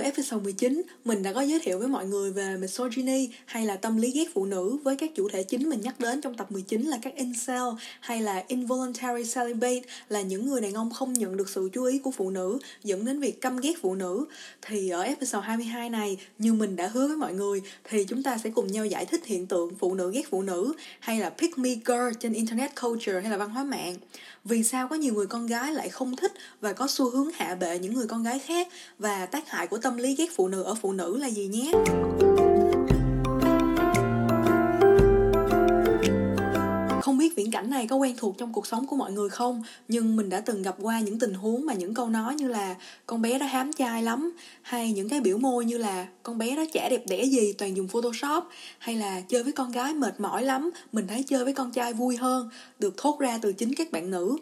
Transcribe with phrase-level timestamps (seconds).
[0.00, 3.76] Nếu episode 19, mình đã có giới thiệu với mọi người về misogyny hay là
[3.76, 6.52] tâm lý ghét phụ nữ với các chủ thể chính mình nhắc đến trong tập
[6.52, 7.62] 19 là các incel
[8.00, 11.98] hay là involuntary celibate là những người đàn ông không nhận được sự chú ý
[11.98, 14.24] của phụ nữ dẫn đến việc căm ghét phụ nữ.
[14.62, 18.38] Thì ở episode 22 này như mình đã hứa với mọi người thì chúng ta
[18.44, 21.58] sẽ cùng nhau giải thích hiện tượng phụ nữ ghét phụ nữ hay là pick
[21.58, 23.96] me girl trên internet culture hay là văn hóa mạng
[24.44, 27.54] vì sao có nhiều người con gái lại không thích và có xu hướng hạ
[27.54, 28.68] bệ những người con gái khác?
[28.98, 31.72] Và tác hại của tâm lý ghét phụ nữ ở phụ nữ là gì nhé?
[37.00, 39.62] Không biết viễn cảnh này có quen thuộc trong cuộc sống của mọi người không?
[39.88, 42.76] Nhưng mình đã từng gặp qua những tình huống mà những câu nói như là
[43.06, 46.56] con bé đó hám trai lắm hay những cái biểu môi như là con bé
[46.56, 48.44] đó chả đẹp đẽ gì, toàn dùng photoshop
[48.78, 51.92] hay là chơi với con gái mệt mỏi lắm, mình thấy chơi với con trai
[51.92, 54.36] vui hơn được thốt ra từ chính các bạn nữ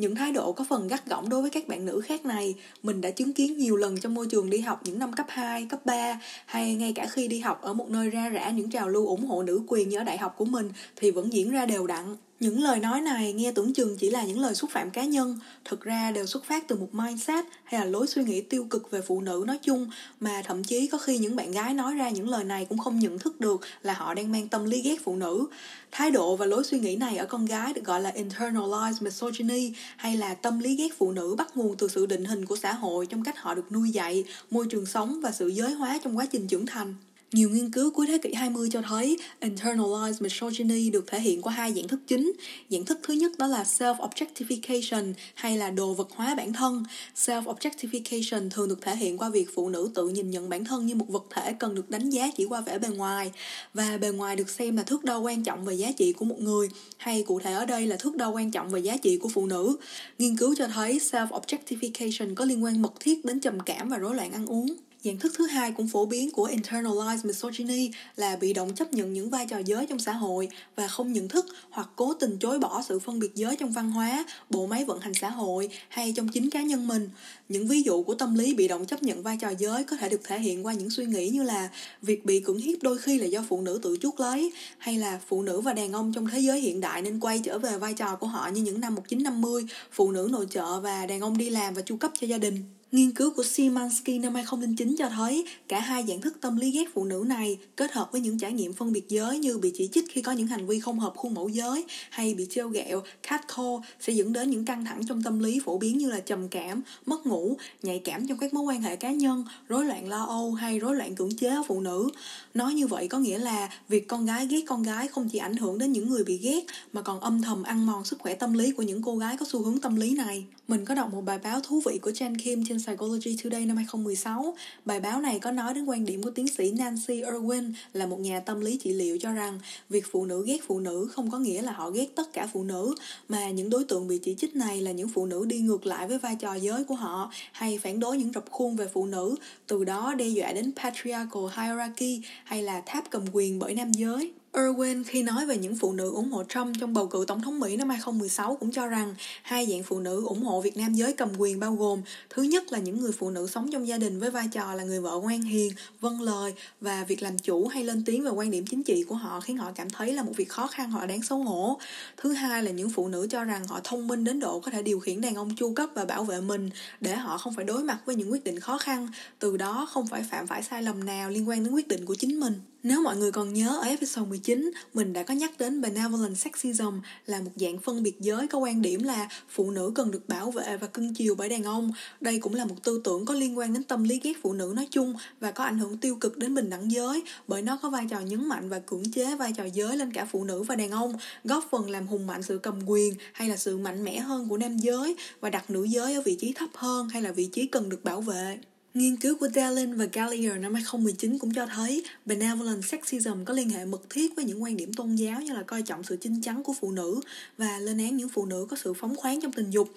[0.00, 3.00] những thái độ có phần gắt gỏng đối với các bạn nữ khác này mình
[3.00, 5.86] đã chứng kiến nhiều lần trong môi trường đi học những năm cấp 2, cấp
[5.86, 9.06] 3 hay ngay cả khi đi học ở một nơi ra rã những trào lưu
[9.06, 11.86] ủng hộ nữ quyền như ở đại học của mình thì vẫn diễn ra đều
[11.86, 12.16] đặn.
[12.40, 15.38] Những lời nói này nghe tưởng chừng chỉ là những lời xúc phạm cá nhân,
[15.64, 18.90] thực ra đều xuất phát từ một mindset hay là lối suy nghĩ tiêu cực
[18.90, 22.10] về phụ nữ nói chung mà thậm chí có khi những bạn gái nói ra
[22.10, 24.96] những lời này cũng không nhận thức được là họ đang mang tâm lý ghét
[25.04, 25.46] phụ nữ.
[25.90, 29.72] Thái độ và lối suy nghĩ này ở con gái được gọi là internalized misogyny
[29.96, 32.72] hay là tâm lý ghét phụ nữ bắt nguồn từ sự định hình của xã
[32.72, 36.18] hội trong cách họ được nuôi dạy, môi trường sống và sự giới hóa trong
[36.18, 36.94] quá trình trưởng thành.
[37.32, 41.52] Nhiều nghiên cứu cuối thế kỷ 20 cho thấy internalized misogyny được thể hiện qua
[41.52, 42.32] hai dạng thức chính.
[42.70, 46.84] Dạng thức thứ nhất đó là self-objectification hay là đồ vật hóa bản thân.
[47.16, 50.94] Self-objectification thường được thể hiện qua việc phụ nữ tự nhìn nhận bản thân như
[50.94, 53.32] một vật thể cần được đánh giá chỉ qua vẻ bề ngoài.
[53.74, 56.40] Và bề ngoài được xem là thước đo quan trọng về giá trị của một
[56.40, 59.28] người, hay cụ thể ở đây là thước đo quan trọng về giá trị của
[59.28, 59.76] phụ nữ.
[60.18, 64.14] Nghiên cứu cho thấy self-objectification có liên quan mật thiết đến trầm cảm và rối
[64.14, 64.76] loạn ăn uống.
[65.04, 69.12] Dạng thức thứ hai cũng phổ biến của internalized misogyny là bị động chấp nhận
[69.12, 72.58] những vai trò giới trong xã hội và không nhận thức hoặc cố tình chối
[72.58, 76.12] bỏ sự phân biệt giới trong văn hóa, bộ máy vận hành xã hội hay
[76.16, 77.08] trong chính cá nhân mình.
[77.48, 80.08] Những ví dụ của tâm lý bị động chấp nhận vai trò giới có thể
[80.08, 81.70] được thể hiện qua những suy nghĩ như là
[82.02, 85.20] việc bị cưỡng hiếp đôi khi là do phụ nữ tự chuốc lấy hay là
[85.28, 87.94] phụ nữ và đàn ông trong thế giới hiện đại nên quay trở về vai
[87.94, 91.50] trò của họ như những năm 1950, phụ nữ nội trợ và đàn ông đi
[91.50, 92.79] làm và chu cấp cho gia đình.
[92.92, 96.84] Nghiên cứu của Simansky năm 2009 cho thấy cả hai dạng thức tâm lý ghét
[96.94, 99.88] phụ nữ này kết hợp với những trải nghiệm phân biệt giới như bị chỉ
[99.92, 103.02] trích khi có những hành vi không hợp khuôn mẫu giới hay bị trêu ghẹo,
[103.22, 106.48] catcall sẽ dẫn đến những căng thẳng trong tâm lý phổ biến như là trầm
[106.48, 110.24] cảm, mất ngủ, nhạy cảm trong các mối quan hệ cá nhân, rối loạn lo
[110.24, 112.10] âu hay rối loạn cưỡng chế ở phụ nữ.
[112.54, 115.56] Nói như vậy có nghĩa là việc con gái ghét con gái không chỉ ảnh
[115.56, 118.52] hưởng đến những người bị ghét mà còn âm thầm ăn mòn sức khỏe tâm
[118.52, 120.44] lý của những cô gái có xu hướng tâm lý này.
[120.68, 123.76] Mình có đọc một bài báo thú vị của Jen Kim trên Psychology Today năm
[123.76, 124.56] 2016.
[124.84, 128.20] Bài báo này có nói đến quan điểm của tiến sĩ Nancy Irwin là một
[128.20, 129.58] nhà tâm lý trị liệu cho rằng
[129.88, 132.64] việc phụ nữ ghét phụ nữ không có nghĩa là họ ghét tất cả phụ
[132.64, 132.94] nữ,
[133.28, 136.08] mà những đối tượng bị chỉ trích này là những phụ nữ đi ngược lại
[136.08, 139.36] với vai trò giới của họ hay phản đối những rập khuôn về phụ nữ,
[139.66, 144.32] từ đó đe dọa đến patriarchal hierarchy hay là tháp cầm quyền bởi nam giới.
[144.52, 147.60] Irwin khi nói về những phụ nữ ủng hộ Trump trong bầu cử tổng thống
[147.60, 151.12] Mỹ năm 2016 cũng cho rằng hai dạng phụ nữ ủng hộ Việt Nam giới
[151.12, 154.20] cầm quyền bao gồm thứ nhất là những người phụ nữ sống trong gia đình
[154.20, 157.84] với vai trò là người vợ ngoan hiền, vâng lời và việc làm chủ hay
[157.84, 160.32] lên tiếng về quan điểm chính trị của họ khiến họ cảm thấy là một
[160.36, 161.78] việc khó khăn họ đáng xấu hổ.
[162.16, 164.82] Thứ hai là những phụ nữ cho rằng họ thông minh đến độ có thể
[164.82, 167.84] điều khiển đàn ông chu cấp và bảo vệ mình để họ không phải đối
[167.84, 169.08] mặt với những quyết định khó khăn,
[169.38, 172.14] từ đó không phải phạm phải sai lầm nào liên quan đến quyết định của
[172.14, 172.54] chính mình.
[172.82, 177.00] Nếu mọi người còn nhớ ở episode 19, mình đã có nhắc đến benevolent sexism
[177.26, 180.50] là một dạng phân biệt giới có quan điểm là phụ nữ cần được bảo
[180.50, 181.92] vệ và cưng chiều bởi đàn ông.
[182.20, 184.72] Đây cũng là một tư tưởng có liên quan đến tâm lý ghét phụ nữ
[184.76, 187.90] nói chung và có ảnh hưởng tiêu cực đến bình đẳng giới bởi nó có
[187.90, 190.76] vai trò nhấn mạnh và cưỡng chế vai trò giới lên cả phụ nữ và
[190.76, 191.12] đàn ông,
[191.44, 194.56] góp phần làm hùng mạnh sự cầm quyền hay là sự mạnh mẽ hơn của
[194.56, 197.66] nam giới và đặt nữ giới ở vị trí thấp hơn hay là vị trí
[197.66, 198.58] cần được bảo vệ.
[198.94, 203.70] Nghiên cứu của Dallin và Gallagher năm 2019 cũng cho thấy benevolent sexism có liên
[203.70, 206.42] hệ mật thiết với những quan điểm tôn giáo như là coi trọng sự chinh
[206.42, 207.20] chắn của phụ nữ
[207.58, 209.88] và lên án những phụ nữ có sự phóng khoáng trong tình dục.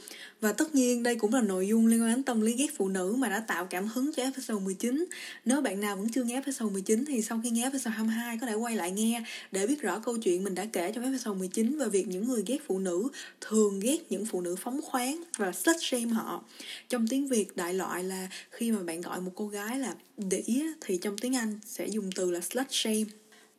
[0.41, 2.87] Và tất nhiên, đây cũng là nội dung liên quan đến tâm lý ghét phụ
[2.87, 5.05] nữ mà đã tạo cảm hứng cho episode 19.
[5.45, 8.47] Nếu bạn nào vẫn chưa nghe episode 19 thì sau khi nghe episode 22 có
[8.47, 11.77] thể quay lại nghe để biết rõ câu chuyện mình đã kể trong episode 19
[11.77, 13.07] về việc những người ghét phụ nữ
[13.41, 16.43] thường ghét những phụ nữ phóng khoáng và slut shame họ.
[16.89, 20.63] Trong tiếng Việt, đại loại là khi mà bạn gọi một cô gái là đĩ
[20.81, 23.05] thì trong tiếng Anh sẽ dùng từ là slut shame.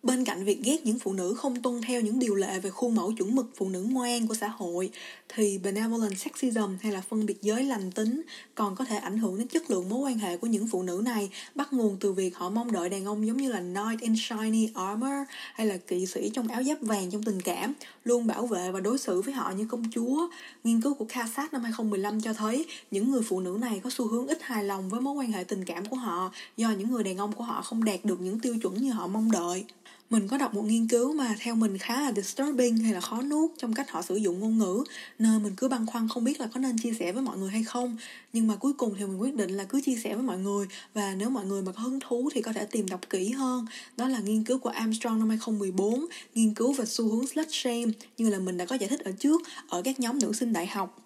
[0.05, 2.95] Bên cạnh việc ghét những phụ nữ không tuân theo những điều lệ về khuôn
[2.95, 4.91] mẫu chuẩn mực phụ nữ ngoan của xã hội,
[5.29, 8.23] thì benevolent sexism hay là phân biệt giới lành tính
[8.55, 11.03] còn có thể ảnh hưởng đến chất lượng mối quan hệ của những phụ nữ
[11.05, 14.15] này, bắt nguồn từ việc họ mong đợi đàn ông giống như là knight in
[14.17, 17.75] shiny armor hay là kỵ sĩ trong áo giáp vàng trong tình cảm,
[18.05, 20.29] luôn bảo vệ và đối xử với họ như công chúa.
[20.65, 24.07] Nghiên cứu của CASAT năm 2015 cho thấy những người phụ nữ này có xu
[24.07, 27.05] hướng ít hài lòng với mối quan hệ tình cảm của họ do những người
[27.05, 29.65] đàn ông của họ không đạt được những tiêu chuẩn như họ mong đợi
[30.11, 33.23] mình có đọc một nghiên cứu mà theo mình khá là disturbing hay là khó
[33.23, 34.85] nuốt trong cách họ sử dụng ngôn ngữ
[35.19, 37.51] nên mình cứ băn khoăn không biết là có nên chia sẻ với mọi người
[37.51, 37.97] hay không.
[38.33, 40.67] Nhưng mà cuối cùng thì mình quyết định là cứ chia sẻ với mọi người,
[40.95, 43.67] và nếu mọi người mà có hứng thú thì có thể tìm đọc kỹ hơn.
[43.97, 47.93] Đó là nghiên cứu của Armstrong năm 2014 nghiên cứu về xu hướng slut shame,
[48.17, 50.67] như là mình đã có giải thích ở trước, ở các nhóm nữ sinh đại
[50.67, 51.04] học.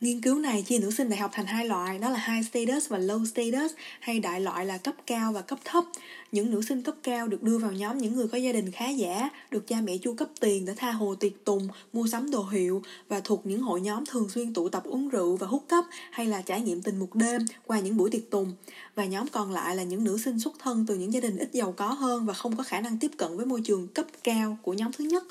[0.00, 2.88] Nghiên cứu này chia nữ sinh đại học thành hai loại, đó là high status
[2.88, 5.84] và low status, hay đại loại là cấp cao và cấp thấp.
[6.32, 8.88] Những nữ sinh cấp cao được đưa vào nhóm những người có gia đình khá
[8.88, 12.42] giả, được cha mẹ chu cấp tiền để tha hồ tiệc tùng, mua sắm đồ
[12.42, 15.84] hiệu và thuộc những hội nhóm thường xuyên tụ tập uống rượu và hút cấp
[16.10, 18.52] hay là trải nghiệm tình một đêm qua những buổi tiệc tùng.
[18.94, 21.48] Và nhóm còn lại là những nữ sinh xuất thân từ những gia đình ít
[21.52, 24.58] giàu có hơn và không có khả năng tiếp cận với môi trường cấp cao
[24.62, 25.24] của nhóm thứ nhất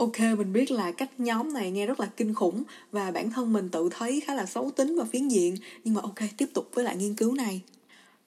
[0.00, 2.62] ok, mình biết là cách nhóm này nghe rất là kinh khủng
[2.92, 5.56] và bản thân mình tự thấy khá là xấu tính và phiến diện.
[5.84, 7.60] Nhưng mà ok, tiếp tục với lại nghiên cứu này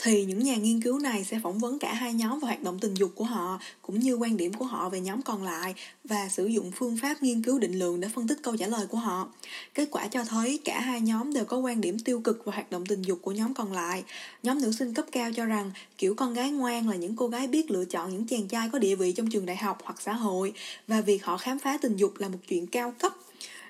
[0.04, 2.80] thì những nhà nghiên cứu này sẽ phỏng vấn cả hai nhóm về hoạt động
[2.80, 5.74] tình dục của họ, cũng như quan điểm của họ về nhóm còn lại
[6.04, 8.88] và sử dụng phương pháp nghiên cứu định lượng để phân tích câu trả lời
[8.88, 9.30] của họ.
[9.74, 12.72] Kết quả cho thấy cả hai nhóm đều có quan điểm tiêu cực về hoạt
[12.72, 14.04] động tình dục của nhóm còn lại.
[14.44, 17.48] Nhóm nữ sinh cấp cao cho rằng kiểu con gái ngoan là những cô gái
[17.48, 20.14] biết lựa chọn những chàng trai có địa vị trong trường đại học hoặc xã
[20.14, 20.54] hội
[20.88, 23.14] và việc họ khám phá tình dục là một chuyện cao cấp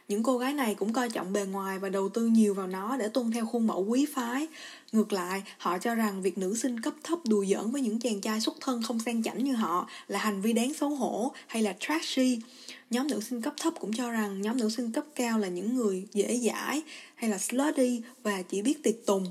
[0.08, 2.98] những cô gái này cũng coi trọng bề ngoài và đầu tư nhiều vào nó
[2.98, 4.48] để tuân theo khuôn mẫu quý phái.
[4.92, 8.22] Ngược lại, họ cho rằng việc nữ sinh cấp thấp đùa giỡn với những chàng
[8.22, 11.62] trai xuất thân không sang chảnh như họ là hành vi đáng xấu hổ hay
[11.62, 12.40] là trashy.
[12.90, 15.76] Nhóm nữ sinh cấp thấp cũng cho rằng nhóm nữ sinh cấp cao là những
[15.76, 16.82] người dễ dãi
[17.16, 19.26] hay là slutty và chỉ biết tiệc tùng.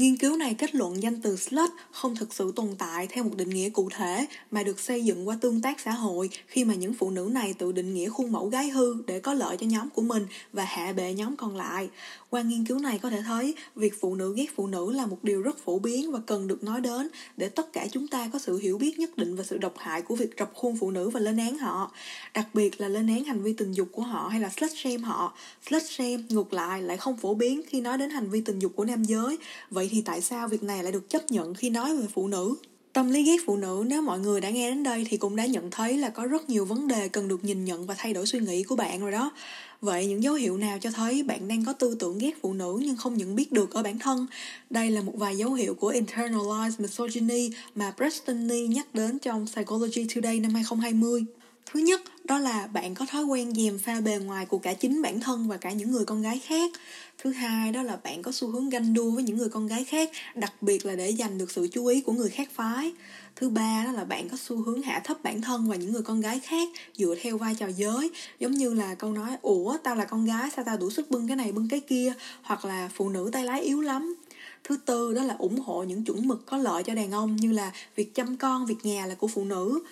[0.00, 3.30] Nghiên cứu này kết luận danh từ slut không thực sự tồn tại theo một
[3.36, 6.74] định nghĩa cụ thể, mà được xây dựng qua tương tác xã hội khi mà
[6.74, 9.66] những phụ nữ này tự định nghĩa khuôn mẫu gái hư để có lợi cho
[9.66, 11.88] nhóm của mình và hạ bệ nhóm còn lại.
[12.30, 15.24] Qua nghiên cứu này có thể thấy, việc phụ nữ ghét phụ nữ là một
[15.24, 18.38] điều rất phổ biến và cần được nói đến để tất cả chúng ta có
[18.38, 21.08] sự hiểu biết nhất định về sự độc hại của việc rập khuôn phụ nữ
[21.08, 21.92] và lên án họ.
[22.34, 24.98] Đặc biệt là lên án hành vi tình dục của họ hay là slut shame
[24.98, 25.34] họ.
[25.68, 28.72] Slut shame ngược lại lại không phổ biến khi nói đến hành vi tình dục
[28.76, 29.38] của nam giới.
[29.70, 32.56] Vậy thì tại sao việc này lại được chấp nhận khi nói về phụ nữ?
[32.92, 35.46] Tâm lý ghét phụ nữ, nếu mọi người đã nghe đến đây thì cũng đã
[35.46, 38.26] nhận thấy là có rất nhiều vấn đề cần được nhìn nhận và thay đổi
[38.26, 39.32] suy nghĩ của bạn rồi đó.
[39.80, 42.78] Vậy những dấu hiệu nào cho thấy bạn đang có tư tưởng ghét phụ nữ
[42.82, 44.26] nhưng không nhận biết được ở bản thân?
[44.70, 49.46] Đây là một vài dấu hiệu của internalized misogyny mà Preston Lee nhắc đến trong
[49.46, 51.24] Psychology Today năm 2020.
[51.66, 55.02] Thứ nhất, đó là bạn có thói quen dèm pha bề ngoài của cả chính
[55.02, 56.70] bản thân và cả những người con gái khác.
[57.18, 59.84] Thứ hai, đó là bạn có xu hướng ganh đua với những người con gái
[59.84, 62.92] khác, đặc biệt là để giành được sự chú ý của người khác phái.
[63.36, 66.02] Thứ ba, đó là bạn có xu hướng hạ thấp bản thân và những người
[66.02, 69.96] con gái khác dựa theo vai trò giới, giống như là câu nói "Ủa, tao
[69.96, 72.12] là con gái, sao tao đủ sức bưng cái này bưng cái kia?"
[72.42, 74.16] hoặc là "Phụ nữ tay lái yếu lắm."
[74.64, 77.52] thứ tư đó là ủng hộ những chuẩn mực có lợi cho đàn ông như
[77.52, 79.82] là việc chăm con việc nhà là của phụ nữ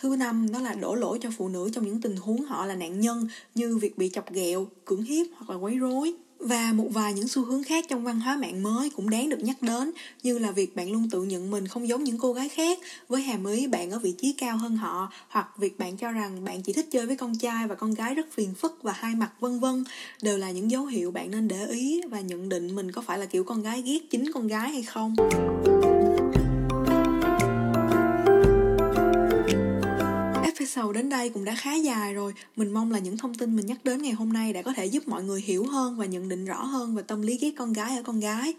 [0.00, 2.74] Thứ năm đó là đổ lỗi cho phụ nữ trong những tình huống họ là
[2.74, 6.14] nạn nhân như việc bị chọc ghẹo, cưỡng hiếp hoặc là quấy rối.
[6.38, 9.42] Và một vài những xu hướng khác trong văn hóa mạng mới cũng đáng được
[9.42, 9.90] nhắc đến
[10.22, 12.78] như là việc bạn luôn tự nhận mình không giống những cô gái khác
[13.08, 16.44] với hàm ý bạn ở vị trí cao hơn họ hoặc việc bạn cho rằng
[16.44, 19.14] bạn chỉ thích chơi với con trai và con gái rất phiền phức và hai
[19.14, 19.84] mặt vân vân
[20.22, 23.18] đều là những dấu hiệu bạn nên để ý và nhận định mình có phải
[23.18, 25.16] là kiểu con gái ghét chính con gái hay không.
[30.78, 32.32] Episode đến đây cũng đã khá dài rồi.
[32.56, 34.86] Mình mong là những thông tin mình nhắc đến ngày hôm nay đã có thể
[34.86, 37.72] giúp mọi người hiểu hơn và nhận định rõ hơn về tâm lý ghét con
[37.72, 38.54] gái ở con gái.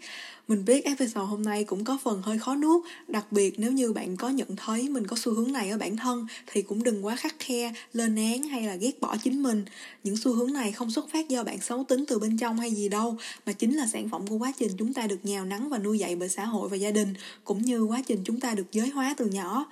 [0.48, 3.92] Mình biết episode hôm nay cũng có phần hơi khó nuốt, đặc biệt nếu như
[3.92, 7.06] bạn có nhận thấy mình có xu hướng này ở bản thân thì cũng đừng
[7.06, 9.64] quá khắc khe, lên án hay là ghét bỏ chính mình.
[10.04, 12.70] Những xu hướng này không xuất phát do bạn xấu tính từ bên trong hay
[12.70, 15.68] gì đâu, mà chính là sản phẩm của quá trình chúng ta được nhào nắng
[15.68, 18.54] và nuôi dạy bởi xã hội và gia đình, cũng như quá trình chúng ta
[18.54, 19.66] được giới hóa từ nhỏ.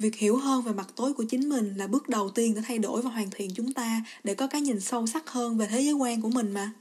[0.00, 2.78] Việc hiểu hơn về mặt tối của chính mình là bước đầu tiên để thay
[2.78, 5.80] đổi và hoàn thiện chúng ta, để có cái nhìn sâu sắc hơn về thế
[5.80, 6.72] giới quan của mình mà.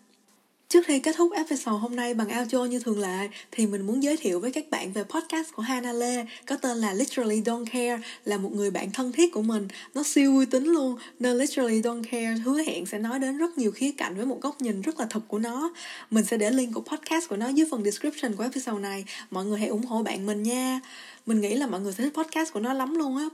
[0.69, 4.03] Trước khi kết thúc episode hôm nay bằng outro như thường lệ, thì mình muốn
[4.03, 7.65] giới thiệu với các bạn về podcast của Hana Lê, có tên là Literally Don't
[7.65, 9.67] Care, là một người bạn thân thiết của mình.
[9.93, 13.57] Nó siêu uy tín luôn, nên Literally Don't Care hứa hẹn sẽ nói đến rất
[13.57, 15.73] nhiều khía cạnh với một góc nhìn rất là thật của nó.
[16.11, 19.05] Mình sẽ để link của podcast của nó dưới phần description của episode này.
[19.31, 20.79] Mọi người hãy ủng hộ bạn mình nha.
[21.25, 23.25] Mình nghĩ là mọi người sẽ thích podcast của nó lắm luôn á.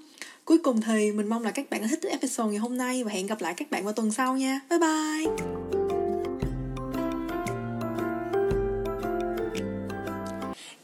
[0.45, 3.11] Cuối cùng thì mình mong là các bạn đã thích episode ngày hôm nay và
[3.11, 4.59] hẹn gặp lại các bạn vào tuần sau nha.
[4.69, 5.74] Bye bye!